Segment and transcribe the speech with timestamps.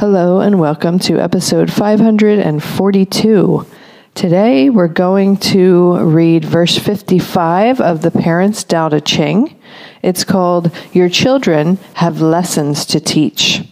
[0.00, 3.66] Hello, and welcome to episode 542.
[4.14, 9.60] Today we're going to read verse 55 of the Parents Tao Te Ching.
[10.00, 13.62] It's called Your Children Have Lessons to Teach.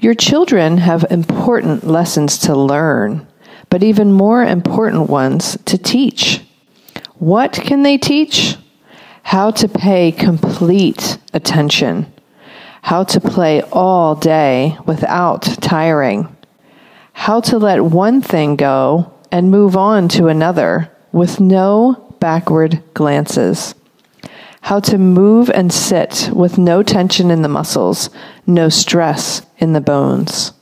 [0.00, 3.24] Your children have important lessons to learn,
[3.70, 6.42] but even more important ones to teach.
[7.14, 8.56] What can they teach?
[9.22, 12.12] How to pay complete attention
[12.88, 16.34] how to play all day without tiring,
[17.12, 23.74] how to let one thing go and move on to another with no backward glances,
[24.62, 28.08] how to move and sit with no tension in the muscles,
[28.46, 30.52] no stress in the bones.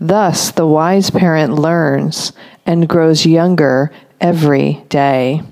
[0.00, 2.32] Thus, the wise parent learns
[2.64, 5.42] and grows younger every day.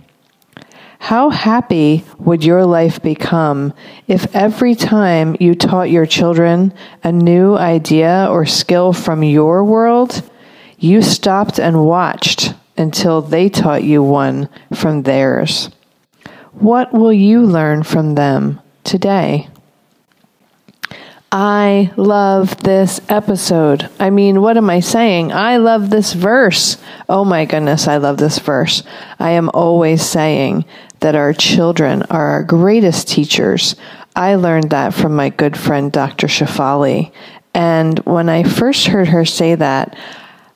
[1.09, 3.73] How happy would your life become
[4.07, 10.23] if every time you taught your children a new idea or skill from your world,
[10.79, 15.71] you stopped and watched until they taught you one from theirs?
[16.53, 19.49] What will you learn from them today?
[21.31, 23.91] I love this episode.
[24.01, 25.31] I mean, what am I saying?
[25.31, 26.79] I love this verse.
[27.07, 28.83] Oh my goodness, I love this verse.
[29.19, 30.65] I am always saying
[31.01, 33.77] that our children are our greatest teachers.
[34.17, 36.27] I learned that from my good friend, Dr.
[36.27, 37.13] Shefali.
[37.55, 39.97] And when I first heard her say that,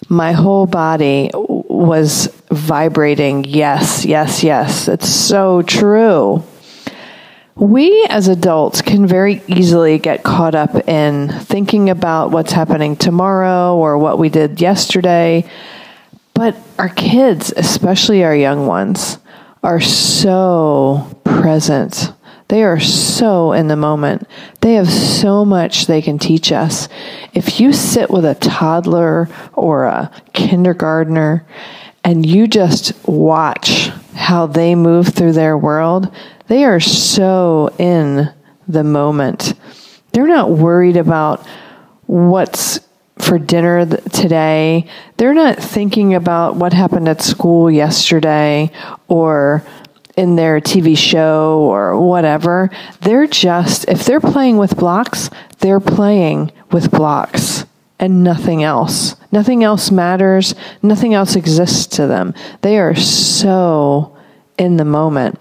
[0.09, 3.45] my whole body was vibrating.
[3.45, 4.89] Yes, yes, yes.
[4.89, 6.45] It's so true.
[7.55, 13.77] We as adults can very easily get caught up in thinking about what's happening tomorrow
[13.77, 15.49] or what we did yesterday.
[16.35, 19.19] But our kids, especially our young ones,
[19.63, 22.13] are so present.
[22.49, 24.29] They are so in the moment.
[24.61, 26.89] They have so much they can teach us.
[27.33, 31.47] If you sit with a toddler or a kindergartner
[32.05, 36.15] and you just watch how they move through their world,
[36.49, 38.29] they are so in
[38.69, 39.55] the moment.
[40.13, 41.47] They're not worried about
[42.07, 42.81] what's
[43.23, 44.87] for dinner today.
[45.17, 48.71] They're not thinking about what happened at school yesterday
[49.09, 49.65] or
[50.17, 52.71] in their TV show or whatever.
[53.01, 55.31] They're just, if they're playing with blocks,
[55.61, 57.65] they're playing with blocks
[57.99, 59.17] and nothing else.
[59.31, 60.55] Nothing else matters.
[60.83, 62.35] Nothing else exists to them.
[62.61, 64.17] They are so
[64.59, 65.39] in the moment.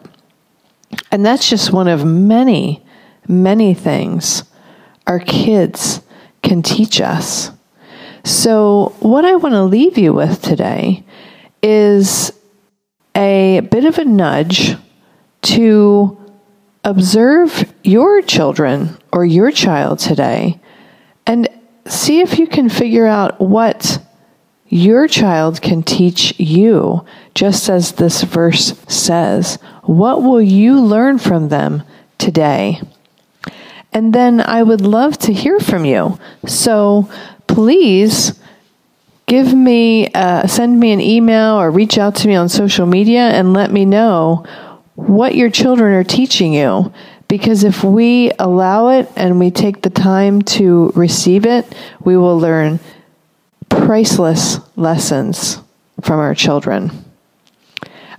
[1.11, 2.85] And that's just one of many,
[3.27, 4.43] many things
[5.07, 6.01] our kids
[6.43, 7.51] can teach us.
[8.23, 11.03] So, what I want to leave you with today
[11.63, 12.31] is
[13.15, 14.75] a bit of a nudge
[15.43, 16.17] to
[16.83, 20.59] observe your children or your child today
[21.25, 21.47] and
[21.87, 23.99] see if you can figure out what
[24.67, 27.05] your child can teach you,
[27.35, 29.55] just as this verse says.
[29.83, 31.83] What will you learn from them
[32.17, 32.81] today?
[33.91, 36.17] And then I would love to hear from you.
[36.47, 37.09] So
[37.51, 38.39] please
[39.27, 43.29] give me, uh, send me an email or reach out to me on social media
[43.29, 44.45] and let me know
[44.95, 46.93] what your children are teaching you.
[47.27, 51.65] Because if we allow it and we take the time to receive it,
[52.01, 52.79] we will learn
[53.69, 55.59] priceless lessons
[56.01, 56.91] from our children.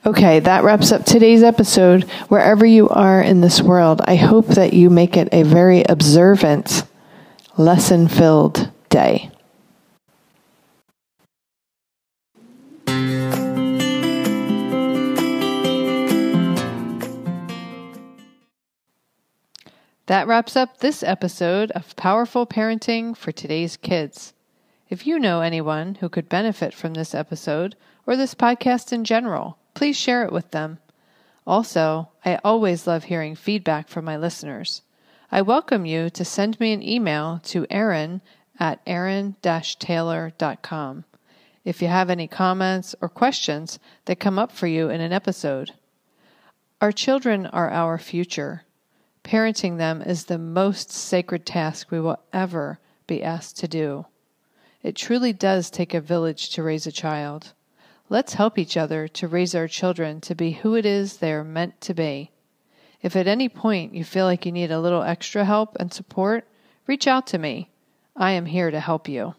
[0.05, 2.05] Okay, that wraps up today's episode.
[2.29, 6.85] Wherever you are in this world, I hope that you make it a very observant,
[7.57, 9.31] lesson filled day.
[20.07, 24.35] That wraps up this episode of Powerful Parenting for Today's Kids.
[24.91, 29.57] If you know anyone who could benefit from this episode or this podcast in general,
[29.73, 30.81] please share it with them.
[31.47, 34.83] Also, I always love hearing feedback from my listeners.
[35.31, 38.21] I welcome you to send me an email to Erin
[38.59, 41.05] at erin-taylor.com
[41.65, 45.73] if you have any comments or questions that come up for you in an episode.
[46.81, 48.65] Our children are our future.
[49.23, 54.07] Parenting them is the most sacred task we will ever be asked to do.
[54.83, 57.53] It truly does take a village to raise a child.
[58.09, 61.45] Let's help each other to raise our children to be who it is they are
[61.45, 62.33] meant to be.
[63.01, 66.47] If at any point you feel like you need a little extra help and support,
[66.89, 67.71] reach out to me.
[68.17, 69.35] I am here to help you.